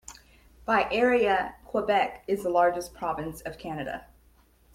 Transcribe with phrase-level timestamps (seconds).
[0.65, 4.07] By area, Quebec is the largest province of Canada.